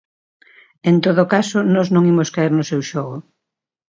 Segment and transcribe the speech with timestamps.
[0.89, 3.17] En todo caso, nós non imos caer no seu xogo.